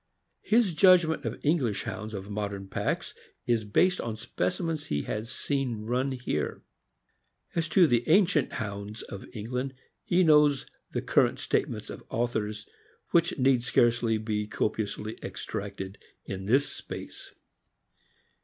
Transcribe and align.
His 0.41 0.73
judgment 0.73 1.25
of 1.25 1.39
English 1.45 1.83
Hounds 1.83 2.15
of 2.15 2.27
modern 2.31 2.67
packs 2.67 3.13
is 3.45 3.63
based 3.63 4.01
on 4.01 4.15
specimens 4.15 4.87
he 4.87 5.03
has 5.03 5.29
seen 5.29 5.81
run 5.85 6.13
here. 6.13 6.63
As 7.53 7.69
to 7.69 7.85
the 7.85 8.09
ancient 8.09 8.53
Hounds 8.53 9.03
of 9.03 9.25
Eng 9.35 9.51
land, 9.51 9.73
he 10.03 10.23
knows 10.23 10.65
the 10.91 11.03
current 11.03 11.37
statements 11.37 11.91
of 11.91 12.03
authors, 12.09 12.65
which 13.11 13.37
need 13.37 13.61
scarcely 13.61 14.17
be 14.17 14.47
copiously 14.47 15.19
extracted 15.21 15.99
in 16.25 16.47
this 16.47 16.81
place. 16.81 17.35